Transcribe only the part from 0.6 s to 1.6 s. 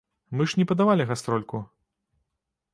не падавалі гастрольку.